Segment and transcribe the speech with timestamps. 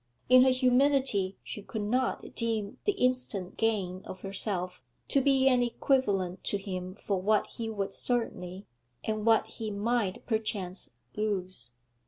[0.29, 5.61] In her humility she could not deem the instant gain of herself to be an
[5.61, 8.65] equivalent to him for what he would certainly,
[9.03, 11.73] and what he might perchance, lose.